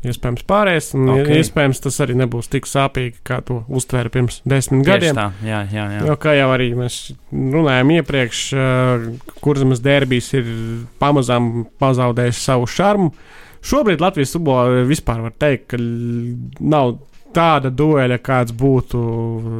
[0.08, 0.92] iespējams pārējais.
[0.96, 1.40] Okay.
[1.42, 5.20] Iespējams, tas arī nebūs tik sāpīgi, kā to uztvēra pirms desmit Tieši gadiem.
[5.20, 6.06] Tā, jā, jā, jā.
[6.08, 7.00] Jo, kā jau arī mēs
[7.34, 10.50] runājām iepriekš, uh, kurzemes derbijas ir
[11.02, 13.14] pamazām pazaudējis savu šarmu.
[13.66, 17.00] Šobrīd Latvijas futbolā vispār var teikt, ka nav
[17.36, 19.00] tāda dueļa, kāds būtu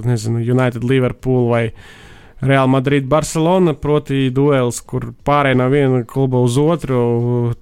[0.08, 2.08] nezinu, United, Liverpool vai Liverpool
[2.42, 7.02] Real Madrid, Barcelona, proti, duels, kur pārējai no viena kluba uz otru,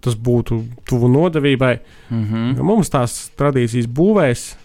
[0.01, 0.59] tas būtu
[0.89, 1.73] tuvu nodevībai.
[2.09, 2.63] Mm -hmm.
[2.63, 4.55] Mums tās tradīcijas būvēs.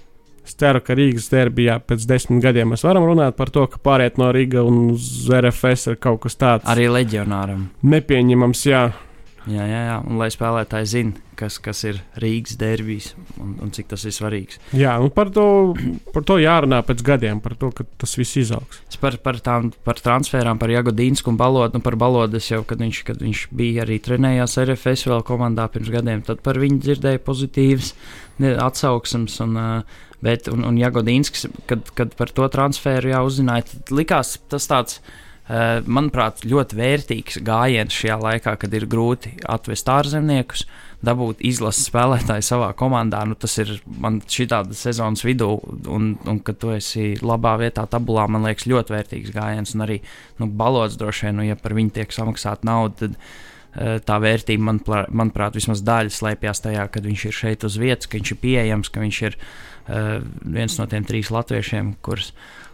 [0.44, 4.18] Es ceru, ka Rīgas derbijā pēc desmit gadiem mēs varam runāt par to, ka pāriet
[4.18, 6.66] no Rīgas uz RFS ir kaut kas tāds.
[6.66, 7.68] Arī leģionāram.
[7.82, 8.92] Nepieņemams, jā.
[9.50, 9.94] Jā, jā, jā.
[10.06, 13.08] un lai spēlētāji zinātu, kas, kas ir Rīgas derbijs
[13.42, 14.60] un, un cik tas ir svarīgs.
[14.78, 15.46] Jā, un par to,
[16.14, 18.82] par to jārunā pēc gadiem, par to, ka tas viss izaugs.
[19.02, 23.02] Par, par tām par transferām, par Jagodīnsku un Balodu, nu par Balodas jau, kad viņš,
[23.08, 27.96] kad viņš bija arī trenējās RFS vēl komandā pirms gadiem, tad par viņu dzirdēja pozitīvas
[28.62, 29.40] atsauksmes.
[29.42, 29.58] Un,
[30.22, 35.02] bet, un, un Jagodīnsks, kad, kad par to transferu jau uzzināja, likās tas tāds
[35.50, 40.66] manuprāt, ļoti vērtīgs gājiens šajā laikā, kad ir grūti atvest ārzemniekus,
[41.02, 43.24] dabūt izlases spēlētāju savā komandā.
[43.26, 45.50] Nu, tas ir man šī tāda sezonas vidū,
[45.90, 49.74] un, un kad tu esi labā vietā, tabulā, man liekas, ļoti vērtīgs gājiens.
[49.74, 49.98] Un arī
[50.38, 54.68] nu, balots droši vien, nu, ja par viņu tiek samaksāta nauda, tad uh, tā vērtība,
[54.70, 58.42] man, manuprāt, vismaz daļa slēpjas tajā, ka viņš ir šeit uz vietas, ka viņš ir
[58.46, 62.30] pieejams, ka viņš ir uh, viens no tiem trīs latviešiem, kurus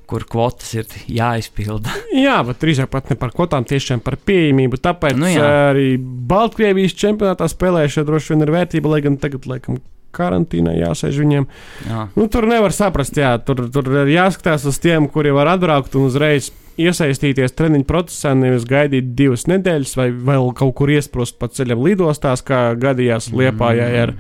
[0.09, 1.93] kur kvotas ir jāizpilda.
[2.27, 4.81] jā, bet drīzāk pat ne par kvotām, tiešām par pieejamību.
[4.85, 5.53] Tāpēc nu, jā.
[5.75, 9.83] arī Baltkrievijas čempionātā spēlēšana droši vien ir vērtība, lai gan tagad, laikam,
[10.17, 11.45] karantīnā jāsēž viņiem.
[11.89, 12.07] Jā.
[12.17, 16.09] Nu, tur nevar saprast, jā, tur, tur ir jāskatās uz tiem, kuri var atbraukt un
[16.09, 21.83] uzreiz iesaistīties treniņu procesā, nevis gaidīt divas nedēļas vai vēl kaut kur iesprūst pa ceļam
[21.85, 24.15] lidostās, kā gadījās Liepājai ar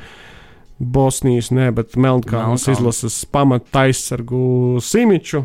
[0.79, 5.45] Bosnijas, ne, bet Melnkalnas izlases pamata aizsargu Simiču,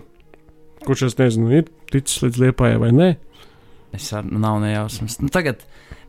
[0.88, 3.10] kurš es nezinu, ir ticis līdz Liepājai vai nē.
[3.94, 5.20] Es ar, nu, nav nejausmas.
[5.22, 5.62] Nu, tagad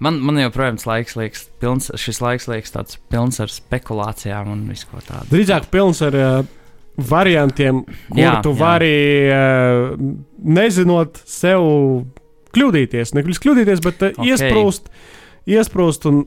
[0.02, 4.88] man, man joprojām laiks liekas, pilns, šis laiks liekas tāds pilns ar spekulācijām un visu
[4.90, 5.28] ko tādu.
[5.34, 6.36] Drīzāk pilns ar uh,
[6.96, 8.60] variantiem, kur Jā, tu jā.
[8.62, 8.94] vari,
[9.28, 9.92] uh,
[10.44, 11.66] nezinot sev
[12.54, 14.30] kļūdīties, nevis kļūdīties, bet uh, Ok.
[14.30, 14.88] iesprūst,
[15.50, 16.24] iesprūst un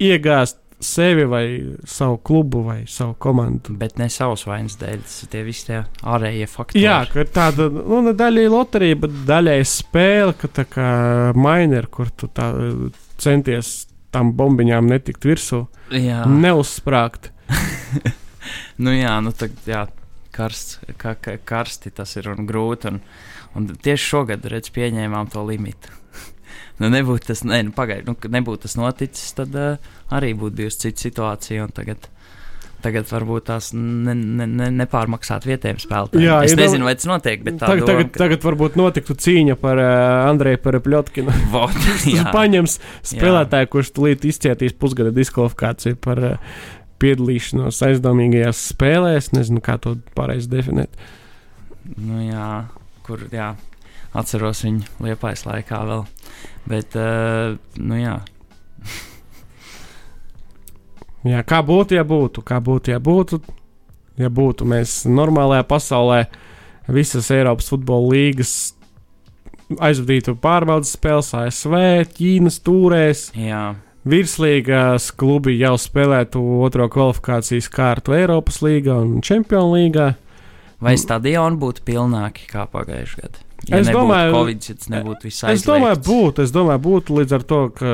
[0.00, 1.46] iegāzt sevi vai
[1.88, 3.74] savu klubu vai savu komandu.
[3.80, 6.84] Bet ne savas vainas dēļ, tas tie visi tie ārējie faktori.
[6.84, 10.90] Jā, ka ir tāda nu, daļai loterija, bet daļai spēle, ka tā kā
[11.36, 12.50] miner, kur tu tā
[13.22, 16.24] centies tam bombiņām netikt virsū, jā.
[16.28, 17.32] neuzsprāgt.
[18.76, 19.80] Nu, jā, nu, tad, jā
[20.36, 22.92] karsts, ka, ka, karsti tas ir un grūti.
[22.92, 23.00] Un,
[23.56, 25.94] un tieši šogad, redz, pieņēmām to limitu.
[26.82, 30.82] Nu, nebūtu tas, ne, nu, pagaid, nu, nebūtu tas noticis, tad uh, arī būtu bijusi
[30.86, 31.64] cita situācija.
[31.66, 32.08] un Tagad,
[32.84, 36.26] tagad varbūt tās ne, ne, ne, nepārmaksāt vietējiem spēlētājiem.
[36.26, 39.16] Jā, es iedomā- nezinu, vai tas notiek, bet tā Tagad, doma, tagad, tagad varbūt notiktu
[39.26, 41.36] cīņa par uh, Andreju Parapļotkinu.
[42.16, 42.30] Jā.
[42.36, 42.78] paņems
[43.12, 46.58] spēlētāju, kurš tulīt izcietīs pusgada diskvalifikāciju par uh,
[47.02, 49.32] piedalīšanos aizdomīgajās spēlēs.
[49.36, 50.92] Nezinu, kā to pareizi definēt.
[51.96, 52.66] Nu, jā,
[53.06, 53.52] kur jā,
[54.16, 56.06] atceros viņu liepais laikā vēl.
[56.66, 58.16] Bet, uh, nu jā,
[61.26, 63.40] Jā, kā būtu, ja būtu, kā būtu, ja būtu,
[64.20, 66.20] ja būtu mēs normālajā pasaulē
[66.86, 68.52] visas Eiropas futbola līgas
[69.82, 71.74] aizvadītu pārbaudas spēles ASV,
[72.14, 73.30] Ķīnas tūrēs.
[73.34, 73.64] jā.
[74.06, 80.12] Virslīgās klubi jau spēlētu otro kvalifikācijas kārtu Eiropas līgā un Čempionu līgā.
[80.78, 83.45] vai stadioni būtu pilnāki kā pagājušajā gadā?
[83.68, 87.32] Ja Es domāju- Covid, ja tas nebūtu viss Es domāju, būtu, es domāju, būtu līdz
[87.34, 87.86] ar to, ka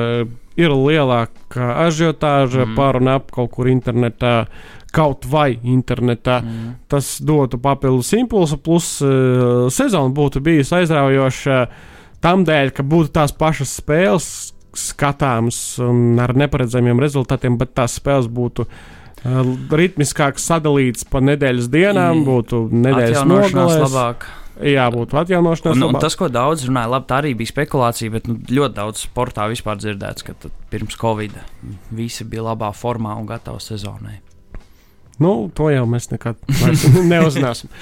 [0.55, 2.69] ir lielāka ažiotāža Mm.
[2.71, 2.75] mm.
[2.75, 4.45] par un ap kaut kur internetā,
[4.91, 6.43] kaut vai internetā.
[6.43, 6.75] Mm.
[6.87, 11.67] Tas dotu papildus impulsu, plus uh, sezona būtu bijusi aizraujoša
[12.21, 18.27] tam dēļ, ka būtu tās pašas spēles skatāmas un ar neparedzamiem rezultātiem, bet tās spēles
[18.27, 23.89] būtu uh, ritmiskāk sadalītas pa nedēļas dienām, I- būtu nedēļas nogalēs.
[23.89, 24.29] labāk.
[24.61, 25.79] Jā, būtu atjaunošanās.
[25.79, 29.01] Un, un tas, ko daudz runāja, labi, tā arī bija spekulācija, bet nu, ļoti daudz
[29.07, 30.35] sportā vispār dzirdēts, ka
[30.69, 31.33] pirms Covid
[31.97, 34.19] visi bija labā formā un gatavi sezonai.
[35.21, 36.37] Nu, to jau mēs nekad
[37.13, 37.73] neuzzināsim.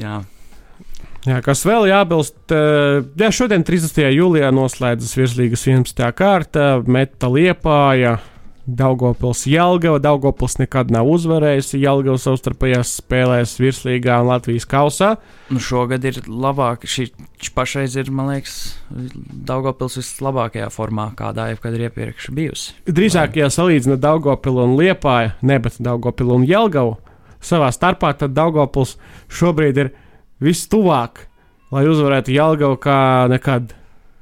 [0.00, 0.22] Jā,
[1.22, 2.34] Jā, kas vēl jābilst?
[2.50, 4.00] eh, Jā, šodien, 30.
[4.10, 6.00] jūlijā, noslēdzas virslīgas 11.
[6.18, 8.16] kārta, Meta Liepāja,
[8.66, 9.98] Daugopils Jelgava.
[9.98, 15.16] Daugopils nekad nav uzvarējusi Jelgava savstarpējās spēlēs virslīgā un Latvijas kausā.
[15.50, 16.86] nu, šogad ir labāk.
[16.86, 17.08] Šī
[17.56, 18.76] pašreiz ir, man liekas,
[19.50, 22.76] Daugopils vislabākajā formā, kādā jebkad ir iepriekš bijusi.
[22.86, 26.96] Drīzāk, ja salīdzina Daugopilu un Liepāju, ne bet Daugopilu un Jelgavu
[27.42, 28.94] savā starpā, tad Daugopils
[29.26, 29.90] šobrīd ir
[30.42, 31.26] vistuvāk,
[31.74, 33.74] lai uzvarētu Jelgavu kā nekad.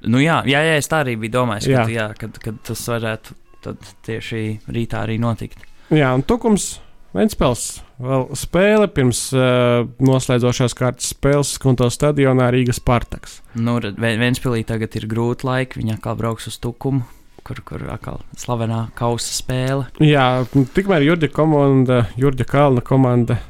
[0.09, 1.85] Nu, jā, jā, jā, es tā arī biju domājis, Jā.
[1.85, 5.63] ka, jā, kad, kad tas varētu tad tieši rītā arī notikt.
[5.91, 6.77] Jā, un Tukums
[7.11, 13.41] Ventspils vēl spēle pirms uh, noslēdzošās kārtas spēles Skunto stadionā Rīgas Spartaks.
[13.59, 17.03] Nu, Ventspilī tagad ir grūti laiki, viņa atkal brauks uz Tukumu,
[17.43, 19.89] kur, kur atkal slavenā kausa spēle.
[20.07, 20.45] Jā,
[20.77, 23.41] tikmēr Jurģa komanda, Jurģa Kalna komanda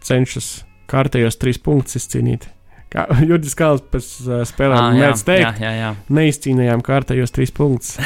[0.00, 2.48] cenšas kārtējos trīs punktus izcīnīt.
[2.90, 5.90] Kā Jurģis Kalns pēc uh, spēlēm mēdz teikt, jā, jā, jā.
[6.10, 7.96] neizcīnījām kārtējos trīs punktus.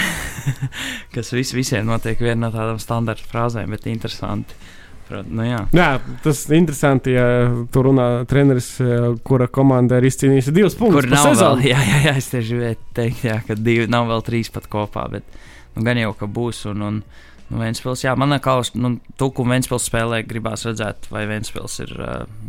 [1.14, 4.60] Kas vis, visiem notiek viena no tādām standarta frāzēm, bet interesanti.
[5.04, 5.58] Nu, jā.
[5.76, 5.88] Jā,
[6.24, 7.24] tas ir interesanti, ja
[7.72, 11.04] tur runā treneris, eh, kura komanda ir izcīnījusi divus punktus.
[11.04, 11.60] Kur nav sezonu.
[11.60, 14.68] vēl, jā, jā, jā, es tieši gribēju teikt, jā, ka divi nav vēl trīs pat
[14.72, 15.28] kopā, bet
[15.76, 16.64] nu, gan jau, ka būs.
[16.72, 17.02] Un, un,
[17.50, 21.92] nu, Ventspils, jā, man liekas, nu, Tuku un Ventspils spēlē gribās redzēt, vai Ventspils ir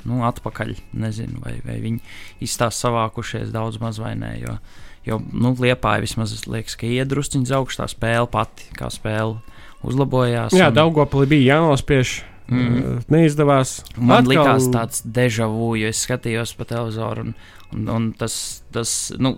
[0.06, 2.00] nu, atpakaļ, nezinu, vai, vai viņi
[2.46, 4.58] izstās savākušies daudz maz vai nē, jo,
[5.06, 9.42] jo nu, Liepāja vismaz liekas, ka iedrusciņas augstā spēle pati, kā spēle
[9.86, 10.56] uzlabojās.
[10.56, 12.22] Jā, un- Daugopilī bija jānospiež.
[12.52, 13.04] Mm.
[13.10, 13.80] Neizdevās.
[13.98, 17.36] Man Atkal- likās tāds deja vu, jo es skatījos pa televizoru, un,
[17.74, 18.36] un, un tas,
[18.76, 19.36] tas nu,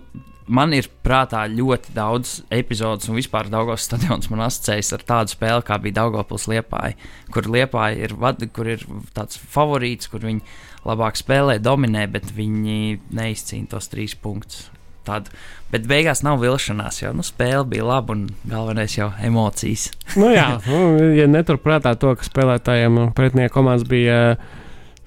[0.48, 5.64] man ir prātā ļoti daudz epizodes, un vispār Daugos stadions man asociējas ar tādu spēli,
[5.68, 6.96] kā bija Daugopils Liepāja,
[7.34, 8.84] kur Liepāja ir, vad, kur ir
[9.16, 10.44] tāds favorīts, kur viņi
[10.88, 14.68] labāk spēlē, dominē, bet viņi neizcīna tos trīs punktus.
[15.08, 15.34] Tādu.
[15.72, 19.90] Bet beigās nav vilšanās, jo nu, spēle bija laba un galvenais jau emocijas.
[20.16, 24.56] nu, jā, nu, ja neturprātā to, ka spēlētājiem no pretinieku komandas bija uh,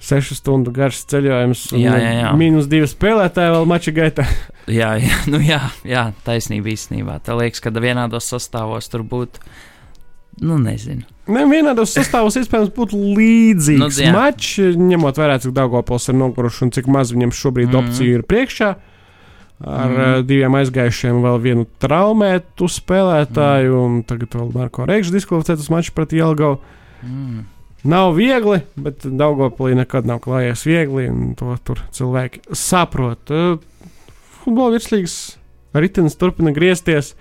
[0.02, 2.30] sešu stundu garš ceļojums, un Jā, jā, jā.
[2.38, 4.26] mīnus divi spēlētāji vēl mača gaitā.
[4.70, 7.16] Jā, jā, nu jā, jā taisnība īstenībā.
[7.26, 9.40] Tā liekas, ka vienādos sastāvos tur būtu,
[10.46, 11.02] nu nezinu.
[11.26, 14.12] Ne, vienādos sastāvos iespējams būtu līdzīgs Nu, jā.
[14.14, 18.24] mačs, ņemot vērā, cik Dārgopils ir noguruši un cik maz viņam šobrīd mm opciju ir
[18.30, 18.70] priekšā.
[19.62, 25.70] Ar mm diviem aizgājušiem, vēl vienu traumētu spēlētāju, mm un tagad vēl Marko Reigšu diskvalificētas
[25.70, 26.58] mačs pret Jelgavu.
[27.06, 27.44] Mm.
[27.92, 33.30] Nav viegli, bet Dārgopilī nekad nav klājies viegli, un to tur cilvēki saprot.
[33.30, 33.88] Uh,
[34.42, 35.16] Futbola virslīgas
[35.74, 37.14] ritenis turpina griezties.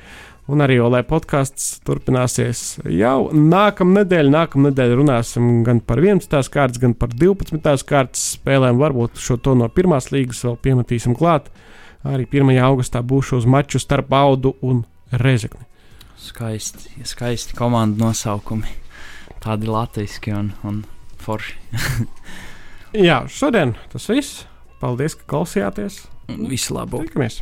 [0.51, 4.32] Un arī Olē podkāsts turpināsies jau nākamā nedēļa.
[4.34, 6.49] Nākamā nedēļa runāsim gan par 11.
[6.51, 7.86] kārtas, gan par 12.
[7.88, 8.82] kārtas spēlēm.
[8.82, 11.47] Varbūt šo to no pirmās līgas vēl piemetīsim klāt.
[12.07, 12.49] Arī 1.
[12.65, 15.67] augustā būšu uz maču starp Audu un Rezekni.
[16.21, 18.69] Skaisti, skaisti komandu nosaukumi.
[19.41, 20.83] Tādi latviski un, un
[21.21, 21.57] forši.
[23.07, 24.43] Jā, šodien tas viss.
[24.81, 26.03] Paldies, ka klausījāties.
[26.49, 27.03] Visu labu!
[27.05, 27.41] Tikamies!